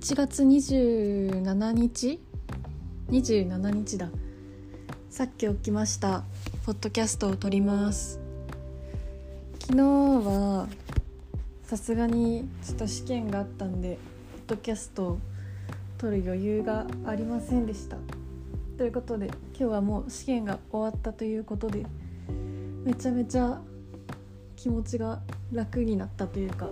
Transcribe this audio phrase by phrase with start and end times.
[0.00, 2.18] 1月27日
[3.10, 4.08] ？27日だ。
[5.10, 6.24] さっき起きました。
[6.64, 8.18] ポッドキャストを撮ります。
[9.60, 10.68] 昨日は
[11.64, 13.98] さすがにちょっと試験があったんで
[14.48, 15.18] ポッドキャストを
[15.98, 17.98] 撮る余裕がありませんでした。
[18.78, 21.84] ということで今日はもう試験が終わったということで
[22.84, 23.60] めちゃめちゃ
[24.56, 25.20] 気持ちが
[25.52, 26.70] 楽になったというか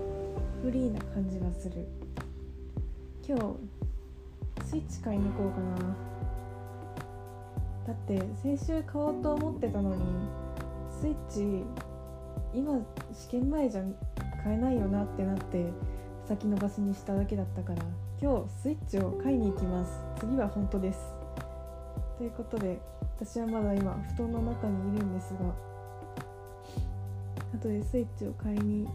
[0.62, 1.86] フリーな感じがする。
[3.28, 3.42] 今日
[4.64, 5.96] スイッチ買いに行こうかな。
[7.86, 10.02] だって先週買おうと思ってたのに
[10.90, 11.62] スイッチ
[12.54, 12.80] 今
[13.12, 13.82] 試験前じゃ
[14.42, 15.66] 買えないよなってなって
[16.26, 17.82] 先延ばしにしただけだったから
[18.18, 20.00] 今日スイッチを買いに行きます。
[20.20, 20.98] 次は本当です。
[22.16, 22.80] ということで
[23.20, 25.40] 私はまだ今布団の中にいるんですが
[27.58, 28.88] 後でスイッチを買いに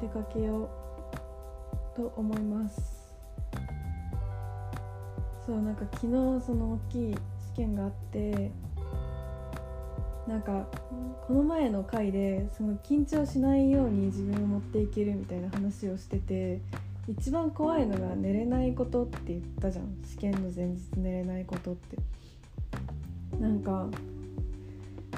[0.00, 0.68] 出かけよう
[1.94, 2.93] と思います。
[5.46, 6.10] そうなんか昨日
[6.44, 7.14] その大きい
[7.54, 8.50] 試験があって
[10.26, 10.66] なんか
[11.26, 16.60] この前の回でその緊張しないように自分を持っていけるみたいな話をしてて
[17.06, 19.94] 一番怖いのが寝れないことって言ったじゃん。
[20.04, 21.98] 試験の前日寝れないことって。
[23.38, 23.88] なんか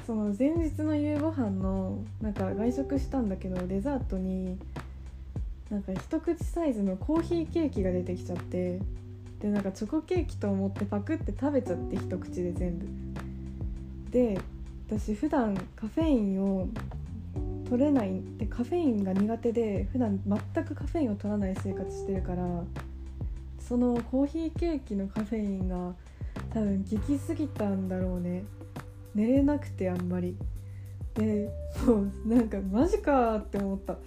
[0.05, 4.57] その前日の夕ご飯のなんか外食したんだけどデザートに
[5.69, 8.79] なんか一口サイズのコーヒーケーキが出てきちゃって。
[9.39, 12.87] でなんかチョコケーキと思ってパクって食べちゃって一口で全部。
[14.11, 14.39] で
[14.87, 16.67] 私普段カフェインを
[17.69, 22.63] 取れないでカフェインが苦手で普段全くカフェインを取らない生活してるから
[23.59, 25.93] そのコーヒーケーキのカフェインが
[26.53, 28.45] 多分効きすぎたんだろうね。
[29.13, 30.37] 寝れなくてあんまり。
[31.13, 31.49] で
[31.85, 33.97] もうなんかマジかって思った。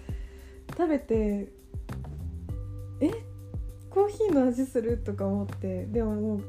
[0.76, 1.48] 食べて
[3.00, 3.10] え？
[3.90, 6.40] コーヒーの味するとか思ってでもも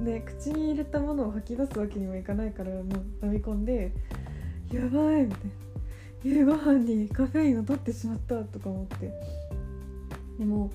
[0.00, 2.82] うね口に入れたものを吐き出すわけにもいかないからもう
[3.26, 3.92] 飲み込んで
[4.72, 5.62] やばいみたいな。
[6.24, 9.10] 夕ご飯にカフェインを取ってしまったとか思って。
[10.38, 10.70] でも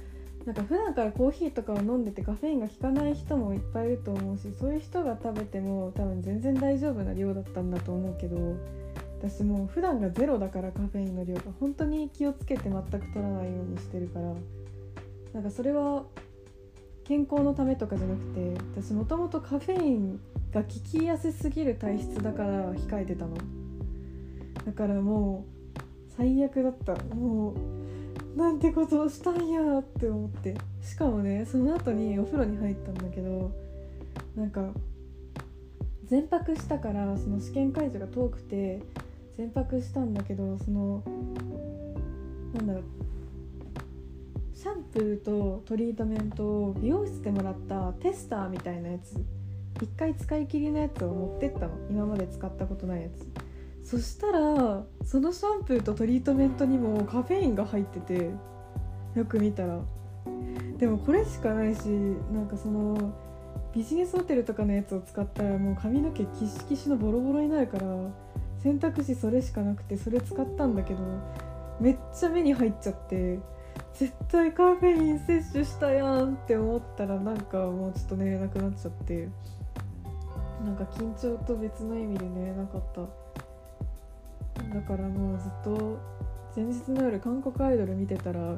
[0.46, 8.56] なんか普段からコーヒーとかを飲んでてカフェインが効かない人もいっぱいいると思うしそういう人が食べても多分全然大丈夫な量だったんだと思うけど
[9.20, 11.42] 私もう普段がゼロだからカフェインの量が。
[11.60, 14.34] 本当に気をつけて全く取らないようにしてるから。
[15.34, 16.04] なんかそれは
[17.04, 20.20] 健康のためとかじゃなくて私もともとカフェイン
[20.54, 23.38] が効きやすすぎる体質だから控えてたの。
[24.66, 25.46] だからも
[25.78, 26.96] う最悪だった。
[27.16, 30.56] もうなんてことをしたんやって思って。
[30.88, 33.52] しかもねその後にお風呂に入ったんだけど
[34.38, 34.70] なんか
[36.06, 38.82] 全泊したからその試験会場が遠くて
[39.38, 41.04] 全泊したんだけどその
[42.54, 42.84] なんだろう
[44.68, 49.14] シャンプーとトリートメントを美容室でもらったテスターみたいなやつ。
[49.82, 51.78] 一回使い切りのやつを持ってったの。
[51.90, 53.08] 今まで使ったことないや
[53.82, 53.90] つ。
[53.90, 58.30] そしたらそのシャンプーとトリートメントにもカフェインが入ってて
[59.16, 59.80] よく見たら。
[60.78, 63.14] でもこれしかないしなんかその
[63.74, 67.86] ビジネスホテルとかのやつを使ったらもう髪の毛キシキシのボロボロになるから
[68.62, 71.00] 選択肢それしかなくてそれ使ったんだけど
[71.80, 73.40] めっちゃ目に入っちゃって。
[73.98, 79.28] 絶対カフェイン摂取したやんって思ったらなんかもうちょっと寝れなくなっちゃって
[80.64, 83.02] なんか緊張と別の意味で寝れなかった。
[84.74, 85.98] だからもうずっと
[86.56, 88.58] 前日の夜韓国アイドル見てたらも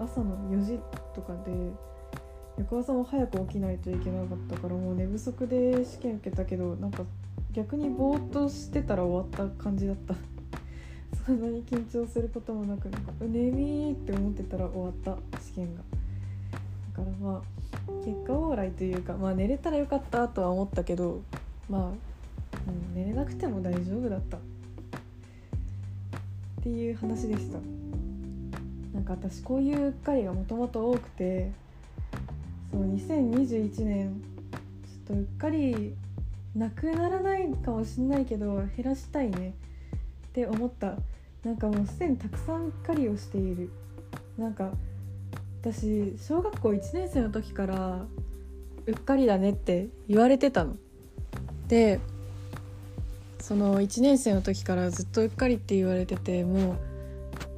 [0.00, 0.80] う朝の4時
[1.14, 1.52] とかで
[2.58, 7.02] 翌朝も早く起きないといけなかったからもう寝不足で試験受けたけどなんか
[7.52, 10.14] 逆にぼーっとしてたら終わった感じだった。
[11.26, 15.82] そんなに緊張することもなくなんか「眠い」って思ってたら終わった試験が。
[16.96, 17.42] だからまあ
[18.04, 21.22] 結果オーライというかまあ寝れたらよかったとは思ったけど
[21.68, 24.36] まあ、うん、寝れなくても大丈夫だった。
[24.36, 24.40] っ
[26.62, 27.58] ていう話でした。
[28.92, 31.50] なんか私こういううっかりがもともと多くて
[32.70, 34.22] そう2021年
[35.06, 35.94] ちょっとうっかり
[36.54, 39.54] なくならないかもしんないけど減らしたいね
[40.28, 40.96] って思った。
[41.44, 43.70] なんかもうすでにたくさんうっかりをしている。
[44.38, 44.72] なんか
[45.60, 48.06] 私小学校1年生の時から
[48.86, 50.76] うっかりだねって言われてたの。
[51.68, 52.00] で
[53.40, 56.76] その1年生の時からずっとうっかりって言われててもう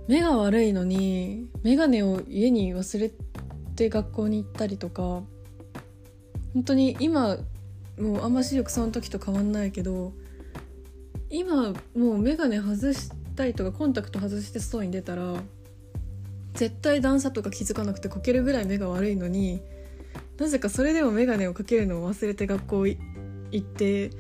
[0.08, 3.10] 目が悪いのに眼鏡を家に忘れ
[3.76, 5.22] て学校に行ったりとか
[6.54, 7.36] 本当に今
[7.98, 10.12] もうあんま視力その時と変わんないけど
[11.30, 15.34] 今もう眼鏡外したりとかコンタクト外して外に出たら
[16.54, 19.60] 絶対段差とか気づかなくてこけるぐらい目が悪いのに
[20.38, 22.98] なぜかそれでも眼鏡をかけるのを忘れて学校行
[23.56, 24.10] って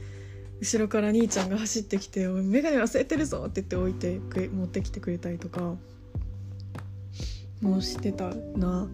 [0.60, 5.76] 後ろから兄ちゃんが走ってきて「眼鏡忘れてるぞ!」って言って置いてく持ってきてくれたりとか
[7.60, 8.88] もうしてたな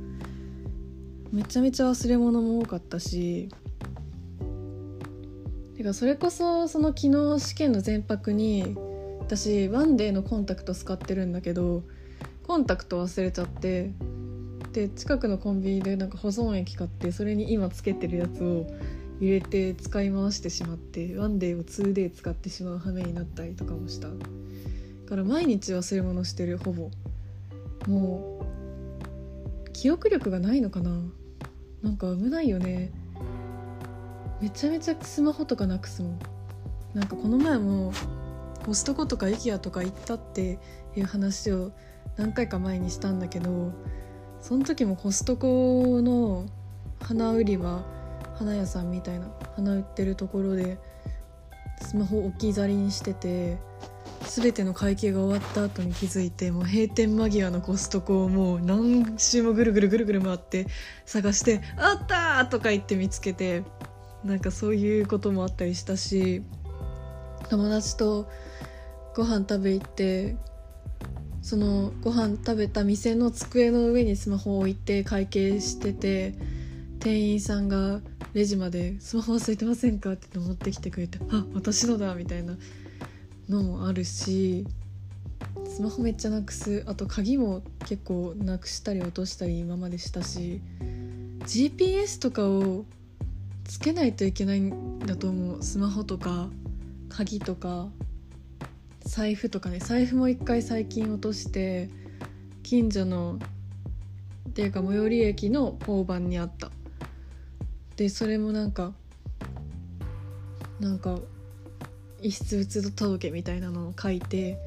[1.32, 3.48] めちゃめちゃ忘れ物も多かったし
[5.76, 8.76] てかそれこそその昨日試験の前泊に
[9.22, 11.82] 私ワンデーのコンタクト使ってるんだけど
[12.46, 13.92] コンタクト忘れちゃって
[14.72, 18.66] で近くのコンビニでなんか保存液買ってそれに今つけてるやつを
[19.20, 24.08] 入れて使い回してしまってワンデーを 2day 使ってしまう羽目になったりとかもした。
[24.08, 24.14] だ
[25.08, 26.90] から毎日忘れ物してるほぼ。
[27.86, 28.44] も
[29.66, 30.90] う記憶力がないのかな。
[31.82, 32.90] なんか危ないよね。
[34.40, 36.18] めちゃめちゃスマホとかなくすもん。
[36.94, 37.92] なんかこの前も
[38.64, 40.59] コストコとか IKEA とか行ったって
[40.97, 41.73] いう話を
[42.17, 43.73] 何回か前にしたんだけど
[44.41, 46.47] その時もコストコの
[47.00, 47.82] 花売り場
[48.35, 49.26] 花屋さんみたいな
[49.56, 50.79] 花売ってるところで
[51.81, 53.59] スマホ置き去りにしてて
[54.29, 60.67] 全ての会計が終わった後に気づいてもう閉店間際のコストコをもう何周もぐるぐるぐるぐる回って
[61.05, 63.62] 探して「あった!」とか言って見つけて
[64.25, 66.43] なんかそういうこともあったりしたし
[67.48, 68.28] 友達と
[69.14, 70.36] ご飯食べ行って
[71.42, 76.34] そのご飯食べた店の机の上にスマホを置いて会計してて
[77.00, 78.00] 店員さんが
[78.32, 82.56] レジまで「スマホ忘れてませんか?」って持ってきてくれて「あ私のだ」みたいな
[83.48, 84.66] のもあるし
[85.68, 90.60] スマホめっちゃなくすあと鍵も結構なくしたり落としたり今までしたし
[91.40, 92.84] GPS とかを
[93.64, 96.48] つけないといけないんだと思うスマホとか
[97.12, 97.88] 鍵とか
[99.05, 101.91] 財布とかね財布も一回最近落として
[102.62, 103.38] 近所の
[104.49, 106.70] っていうか最寄り駅の交番にあった。
[107.97, 108.93] でそれもなんか
[110.81, 111.19] なんか
[112.23, 114.59] 遺失物届みたいなのを書いて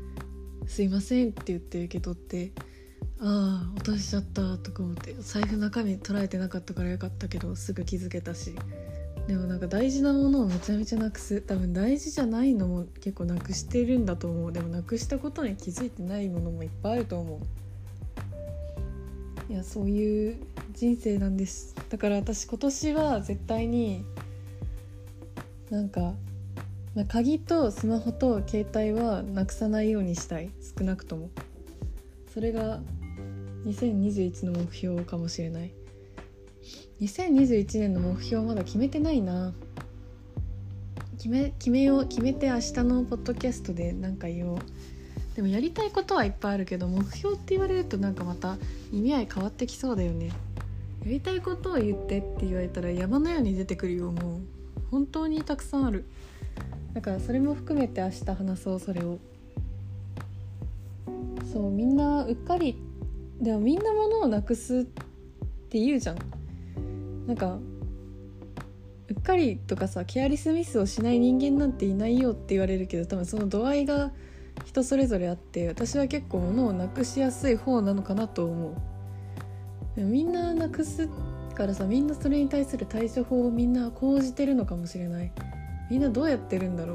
[0.68, 2.52] 「すいません」って言って受け取って
[3.18, 8.54] 「ああ落としちゃった」とか思って財布中身捉えてなかったからよかったけどすぐ気づけたし。
[9.28, 11.42] でもなんか大事なものをめちゃめちゃなくす。
[11.42, 14.52] 多分大事じゃないのも結構なくしてるんだと思う。
[14.52, 17.42] でもなくしたことに気づいてないものもいっぱいあると思
[19.50, 19.52] う。
[19.52, 20.36] いやそういう
[20.72, 21.76] 人生なんです。
[21.90, 24.02] だから私今年は絶対に
[25.68, 26.14] なんか、
[26.94, 30.48] まあ、鍵とスマホと携帯はなくさないようにしたい。
[30.78, 31.28] 少なくとも。
[32.32, 32.80] それが
[33.66, 35.70] 2021の目標かもしれない。
[37.00, 39.52] 2021年の目標まだ決めてないな。
[41.16, 44.58] 決め決めよう決めて明日のポッドキャストで何か言おう。
[45.36, 48.56] でもやりたいことはいっぱいあるけど目標って言われるとなんかまた
[48.92, 50.32] 意味合い変わってきそうだよね。
[51.04, 54.40] やりたいことを言ってって言われたら山のように出てくるよもう。
[54.90, 56.04] 本当にたくさんある。
[56.94, 59.18] だからそれも含めて明日話そうそれを。
[61.52, 62.76] そうみんなうっかり
[63.40, 64.84] でもみんな物をなくすっ
[65.68, 66.37] て言うじゃん。
[67.28, 67.58] なんか
[69.08, 74.12] うっかりとかさケアリスミスをしない人間なんていないよって言われるけど多分その度合いが
[74.64, 78.74] 人それぞれあって私は結構物をなくしやすい方なのかなと思う。
[80.00, 81.08] みんななくす
[81.54, 85.30] からさみんなそれに対する対処法をみんな講じてるのかもしれない。
[85.90, 86.94] みんなどうやってるんだろ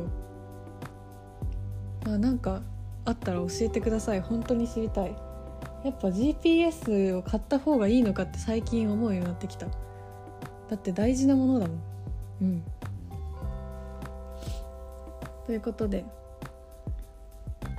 [2.06, 2.08] う。
[2.08, 2.64] まあなんか
[3.06, 4.22] あったら教えてください。
[4.22, 5.16] 本当に知りたい。
[5.84, 9.68] やっぱ GPS を買った方がいいのかって最近思うようになってきた。
[10.74, 11.80] だって大事なものだもん。
[12.42, 12.64] うん。
[15.46, 16.04] ということで。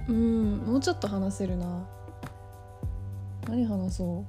[0.08, 1.84] うんもうちょっと話せるな。
[3.48, 4.24] 何話そ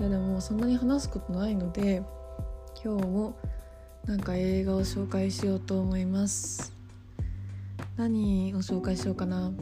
[0.00, 2.02] いやでもそんなに話すことないので
[2.82, 3.36] 今日も
[4.04, 6.72] なんか映画を紹介しようと思います。
[7.96, 9.52] 何を紹介しようかな。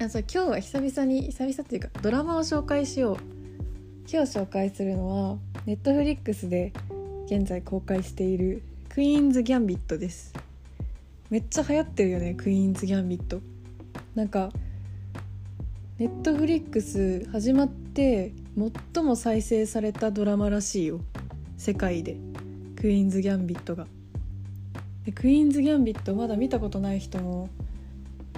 [0.00, 3.16] あじゃあ今日は久々に久々っていうかドラマを紹介しよう。
[4.10, 6.72] 今日紹介するのはネットフリックスで
[7.26, 10.32] 現在公開しているクイーンズ・ギャンビットです。
[11.28, 13.40] めっちゃ流行ってるよねクイーンズ・ギャンビット
[14.14, 14.52] なんか
[15.98, 18.32] ネットフリックス始まって
[18.94, 21.00] 最も再生されたドラマらしいよ。
[21.56, 22.16] 世界で。
[22.76, 23.88] クイーンズ・ギャンビットが。
[25.04, 27.48] でクイーンズ・ギャンビットまだ見たことない人も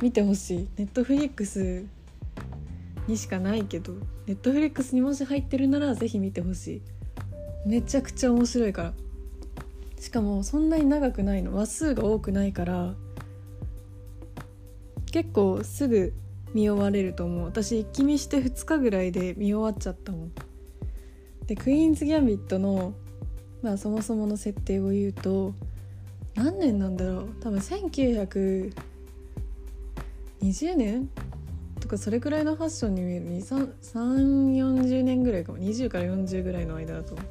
[0.00, 0.68] 見てほしい。
[0.78, 1.84] ネットフリックス
[3.06, 3.92] にしかないけど
[4.26, 6.82] ネットフリックスにもし入ってるなら是非見てほしい。
[7.66, 8.92] めちゃくちゃ面白いから。
[10.00, 11.56] しかもそんなに長くないの。
[11.56, 12.94] 話数が多くないから。
[15.10, 16.12] 結構すぐ
[16.54, 17.44] 見終われると思う。
[17.44, 20.32] 私一気見して2日ぐらいで見終わっちゃったもん。
[21.46, 22.94] でクイーンズ・ギャンビットの
[23.62, 25.54] まあそもそもの設定を言うと
[26.34, 27.28] 何年なんだろう。
[27.40, 28.72] 多分1920
[30.76, 31.08] 年？
[31.80, 33.24] とかそれくらいのファッションに見える。
[33.82, 35.58] 340年ぐらいかも。
[35.58, 37.26] 20から40ぐらいの間だと思う。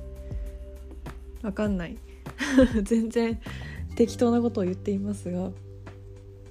[1.41, 1.98] 分かんない。
[2.84, 3.39] 全然
[3.96, 5.51] 適当なことを言っていますが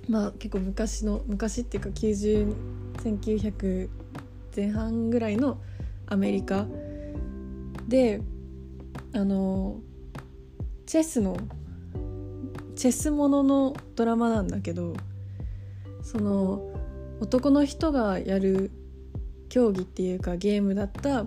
[0.09, 3.89] まあ結構昔の昔っていうか901900
[4.55, 5.61] 前半ぐらいの
[6.07, 6.67] アメリカ
[7.89, 8.21] で
[9.13, 9.81] あの
[10.87, 11.37] チェスの
[12.75, 14.95] チェスもののドラマなんだけど
[16.03, 16.73] その
[17.21, 18.71] 男の人がやる
[19.49, 21.27] 競技っていうかゲームだった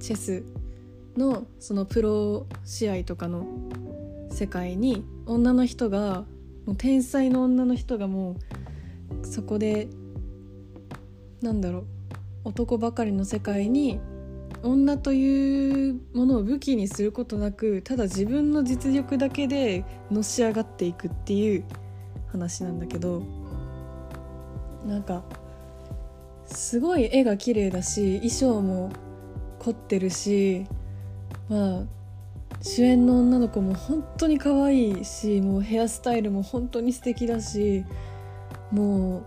[0.00, 0.44] チェス
[1.16, 3.46] のそのプロ試合とかの
[4.30, 6.24] 世界に女の人が
[6.66, 8.36] もう天才の女の人がも
[9.22, 9.88] うそこで
[11.42, 11.86] なんだろう
[12.44, 14.00] 男ばかりの世界に
[14.62, 21.64] 女というものを武器にすることなくただ自分の実力だけでのし上がっていくっていう
[22.30, 23.22] 話なんだけど
[24.86, 25.24] なんか
[26.46, 28.90] すごい絵が綺麗だし衣装も
[29.58, 30.66] 凝ってるし
[31.52, 31.84] まあ
[32.62, 37.84] 主演の女の子も本当に可愛いしもうヘアスタイルも本当に素敵だし
[38.70, 39.24] もう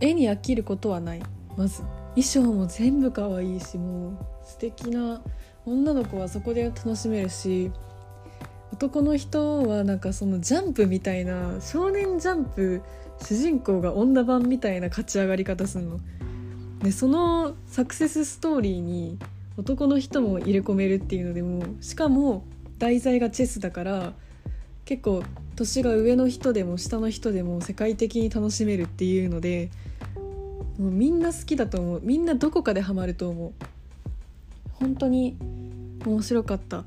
[0.00, 1.22] 絵に飽きることはない
[1.56, 1.82] まず
[2.14, 5.20] 衣装も全部可愛いしもう素敵な
[5.66, 7.72] 女の子はそこで楽しめるし
[8.72, 12.82] 男の人はなんかそのジャンプみたいな少年ジャンプ
[13.20, 15.98] 主人公が女版みたいな勝ち上がり方するの。
[16.80, 19.18] でそのサクセスストーリーに
[19.56, 22.44] 男の人も入れ込めるっていうのでもしかも
[22.78, 24.12] 題材がチェスだから
[24.84, 25.22] 結構
[25.54, 29.70] 年が上の人でも下の人でも世界的に楽しめるっていうので
[30.78, 32.00] もうみんな好きだと思う。
[32.02, 33.52] みんなどこかでハマると思う。
[34.72, 35.36] 本当に
[36.04, 36.84] 面白かった。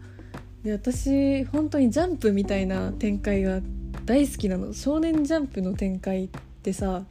[0.64, 3.62] で私本当にジャンプみたいな展開が
[4.06, 4.74] 大好きなの。
[4.74, 6.30] 少年ジャンプの展開っ
[6.64, 7.06] てさ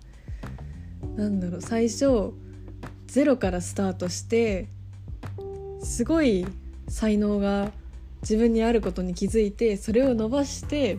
[1.17, 1.63] なんだろう。
[1.63, 2.33] 最初
[3.07, 4.67] ゼロからスタートして
[5.85, 6.47] すごい
[6.89, 7.73] 才能が
[8.23, 10.99] 自分にあることに気づいてそれを伸ばして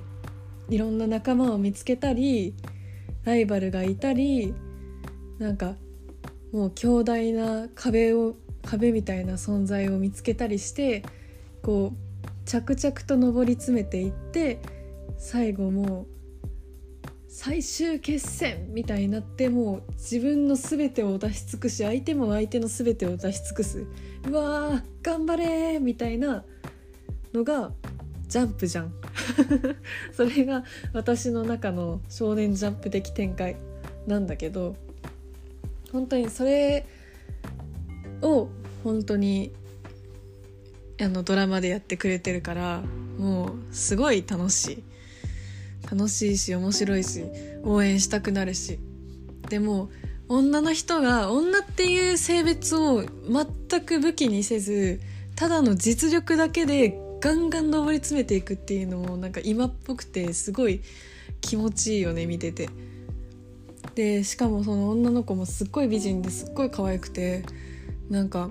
[0.69, 2.53] いろんな仲間を見つけたり
[3.23, 4.53] ライバルがいたり
[5.39, 5.75] なんか
[6.51, 11.03] もう強大な壁を壁みたいな存在を見つけたりして
[11.61, 14.59] こう着々と上り詰めていって
[15.17, 16.14] 最後もう
[17.37, 23.85] 最終決戦みたいになってもう自分の全てを出し尽くし相手も相手の全てを出し尽くす
[24.29, 26.45] うわー頑張れみたいな
[27.33, 27.73] のが
[28.29, 28.93] ジャンプじゃん
[30.15, 30.63] それが
[30.93, 33.57] 私の中の少年ジャンプ的展開
[34.07, 34.77] なんだけど
[35.91, 36.85] 本当にそれ
[38.21, 38.47] を
[38.81, 39.51] 本当に
[41.01, 42.81] あのドラマでやってくれてるから
[43.19, 44.94] もうすごい楽しい。
[45.89, 47.23] 楽しいし面白いし
[47.63, 48.79] 応援したくなるし。
[49.49, 49.89] でも
[50.27, 54.99] 女の人が女っていう性別を全く武器にせず
[55.35, 60.81] ただの実力だけでガンガン上り詰めていくっていうのもなんか今っぽくてすごい
[61.41, 62.69] 気持ちいいよね見てて。
[63.93, 67.43] でしかもその女の子もすっごい美人ですっごい可愛くて
[68.09, 68.49] なんか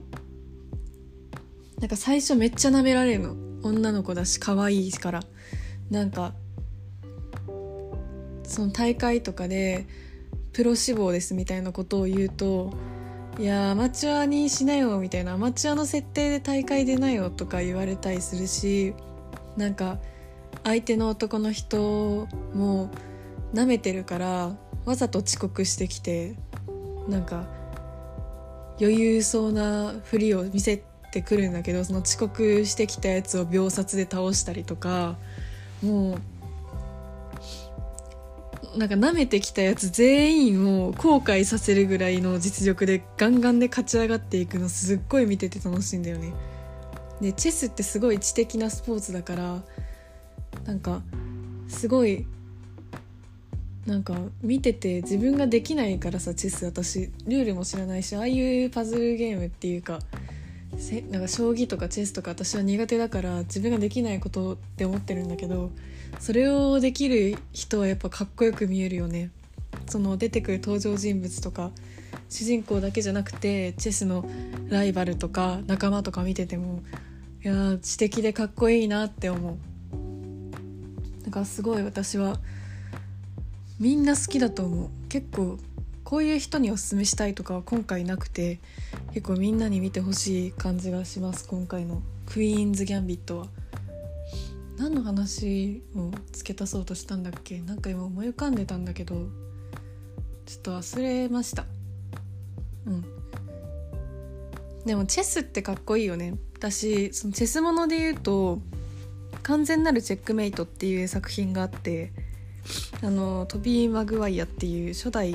[1.78, 3.36] なんか最初めっちゃ舐められるの。
[3.62, 5.22] 女の子だし可愛いから。
[5.90, 6.34] なんか
[8.54, 9.84] その大会とかで
[10.52, 12.72] プロ志望ですみたいなことを言うと
[13.36, 18.94] いやアマチュアにしなよみたいなアマチュアの設定で大会出なよとか言われたりするし
[19.56, 19.98] なんか
[20.62, 22.92] 相手の男の人も
[23.52, 26.36] 舐めてるからわざと遅刻してきて
[27.08, 27.46] なんか
[28.80, 35.16] 余裕そうなふりを見せてくるんだけどその遅刻してきたやつを秒殺で倒したりとか
[35.82, 36.18] もう
[38.76, 46.32] なんか舐めてきたやつ全員を後悔させるぐらいの実力でガンガンで勝ち上がっていくのすっごい見てて楽しいんだよね。
[47.20, 49.62] でチェスってすごい知的なスポーツだから
[50.64, 51.02] なんか
[51.68, 52.26] すごい
[53.86, 60.00] なんか見てて自分ができないからさチェス私ルールも知らないしああいうパズルゲームっていうか
[60.78, 65.70] せなんか将棋とかチェスとか私は苦手だから自分ができないことって思ってるんだけど
[66.18, 69.30] それをできる人はやっぱかっこよく見えるよね。
[69.86, 71.70] その出てくる登場人物とか
[72.30, 74.24] 主人公だけじゃなくてチェスの
[74.68, 76.80] ライバルとか仲間とか見てても
[77.44, 79.56] いや知的でかっこいいなって思う。
[81.24, 82.38] だかすごい私は
[83.80, 84.88] みんな好きだと思う。
[85.08, 85.58] 結構
[86.04, 88.60] こういう人におすすめしたいとかは今回なくて
[89.14, 93.48] 結構みんなに見てほしい感じがします今回の「クイーンズ・ギャンビットは」
[94.76, 97.60] 何の話を付け足そうとしたんだっけ？
[97.60, 99.14] なんか今思い浮かんでたんだけど
[100.46, 101.64] ちょっと忘れました。
[102.86, 103.04] うん。
[104.84, 106.36] でもチェスってかっこいいよね。
[106.56, 108.60] 私そのチェスもので言うと
[109.42, 112.12] 「完全なるチェックメイト」っていう作品があって
[113.00, 115.34] あのトビー・マグワイアっていう初代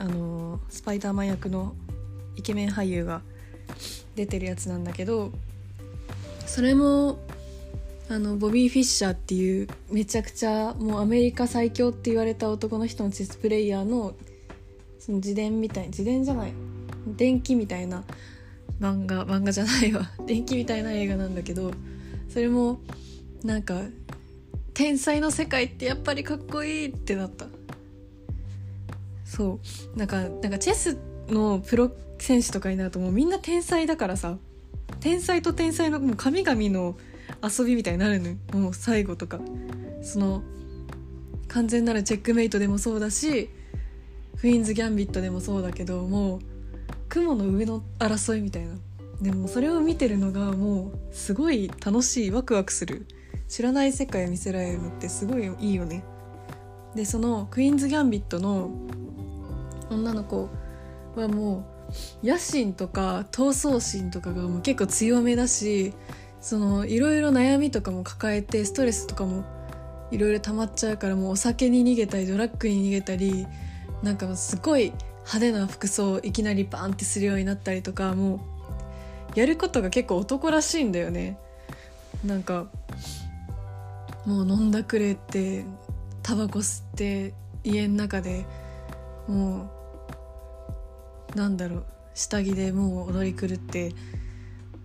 [0.00, 1.74] あのスパイダーマン役の
[2.34, 3.20] イケメン俳優が
[4.16, 5.30] 出てるやつなんだけど
[6.46, 7.18] それも
[8.08, 14.14] あのボビー・フィッシャーっていうめちゃくちゃもうアメリカ最強って言われた男の人のチェスプレイヤーの
[14.98, 16.52] その自伝みたい自伝じゃない
[17.06, 18.02] 電気みたいな
[18.80, 20.10] 漫画漫画じゃないわ。
[20.26, 21.72] 電気みたいな映画なんだけど
[22.30, 22.80] それも
[23.44, 23.82] なんか
[24.72, 27.46] 天才の世界ってやっぱりかっこいいってなった。
[29.30, 29.60] そ
[29.94, 29.98] う。
[29.98, 34.36] なんかなんかチェスのプロ選手とかになるともうみんな天才だからさ。
[34.98, 36.96] 天才と天才のもう神々の
[37.42, 38.34] 遊びみたいになるのよ。
[38.52, 39.38] もう最後とか。
[40.02, 40.42] その
[41.46, 43.50] 完全なるチェックメイトでもそうだし
[44.40, 46.40] クイーンズ・ギャンビットでもそうだけどもう
[47.08, 48.74] 雲の上の争いみたいな。
[49.22, 53.06] でもそれを見てるのがもうすごい楽しいワクワクする。
[53.46, 56.02] 知らない世界を見せられるのってすごいいいよね。
[56.96, 58.70] でそのクイーンズ・ギャンビットの
[59.90, 60.48] 女の子
[61.16, 61.64] はも
[62.22, 65.92] う野心とか闘争心とかがもう結構強めだし
[66.40, 69.44] そのいろいろ悩みとかも抱えてストレスとかも
[70.10, 73.46] いろいろ溜まっちゃうからもうお酒に逃げたりドラッグに逃げたり
[74.02, 78.36] なんかすごい派手な服装をいきなりバンってするようになったりとかも
[79.36, 81.38] うやることが結構男らしいんだよね。
[82.24, 82.66] なんか
[84.26, 85.64] もう飲んだくれて
[86.22, 88.44] タバコ吸って家の中で
[89.28, 89.79] もう
[91.34, 93.92] なんだろう下着でもう踊り狂って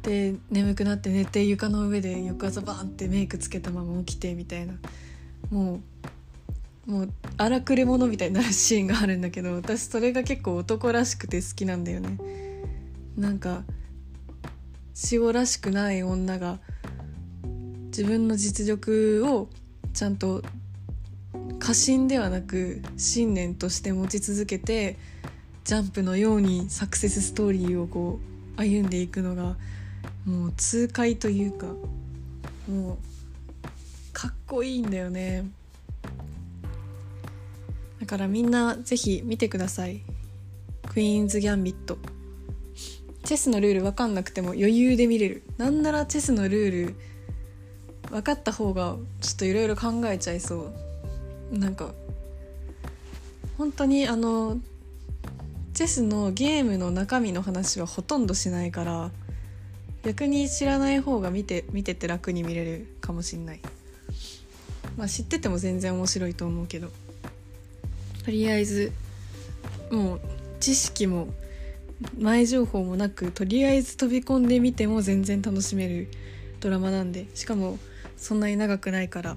[0.04, 4.76] で眠くなって寝て床の上で翌朝バーンってメイクつけたまま起きてみたいな。
[5.50, 5.80] もう
[6.86, 12.18] もう荒くれ者みたいになるシーンがあるんだけど 私それが結構男らしくて好きなんだよね。
[13.18, 13.64] なんか
[14.94, 16.60] 死後らしくない女が
[17.88, 19.50] 自分の実力を
[19.94, 20.44] ちゃんと
[21.60, 24.98] 過信ではなく信念として持ち続けて
[25.66, 28.20] ジャンプのようにサクセスストーリーをこ
[28.56, 29.56] う歩んでいくのが
[30.24, 31.66] もう痛快というか
[32.68, 32.98] もう
[34.14, 35.44] かっこいいんだよね。
[38.00, 40.04] だからみんなぜひ見てください。
[40.88, 41.98] クイーンズ・ギャンビット。
[43.24, 45.42] チェスのルール分かんなくても余裕で見れる。
[45.58, 46.96] なんならチェスのルール
[48.12, 50.72] 分かった方がちょっといろいろ考えちゃいそ
[51.52, 51.58] う。
[51.58, 51.92] なんか
[53.58, 54.60] 本当にあの
[55.76, 59.12] チェスのゲームの中身の話はほとんどしないから
[60.04, 63.60] 逆に知らない方が見て見てて楽に見れるかもしんない。
[64.96, 66.92] まあ知ってても全然面白いと思うけど。
[68.24, 68.94] とりあえず
[69.92, 70.22] もう
[70.62, 71.28] 知識も
[72.18, 76.08] 前情報もなくとりあえず飛び込んでみても全然楽しめる
[76.62, 77.28] ドラマなんで。
[77.36, 77.78] しかも
[78.16, 79.36] そんなに長くないから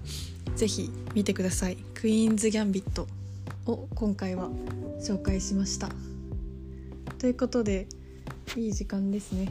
[0.55, 3.09] 是非見てください「クイーンズ・ギャンビット」
[3.67, 4.49] を今回は
[5.01, 6.08] 紹介しました。
[7.19, 7.89] ということで
[8.57, 9.49] いい時間ですね。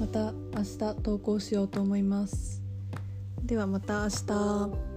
[0.00, 2.62] また明日投稿しようと思います。
[3.44, 4.93] ではまた明日。